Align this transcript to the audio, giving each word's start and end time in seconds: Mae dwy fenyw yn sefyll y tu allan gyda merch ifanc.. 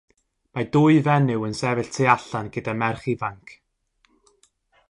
Mae 0.57 0.65
dwy 0.75 0.95
fenyw 1.07 1.45
yn 1.49 1.53
sefyll 1.59 1.83
y 1.91 1.93
tu 1.97 2.09
allan 2.15 2.51
gyda 2.57 2.75
merch 2.83 3.07
ifanc.. 3.15 3.57